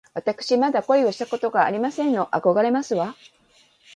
[0.15, 2.27] わたくしまだ恋をしたことがありませんの。
[2.35, 3.15] あこがれますわ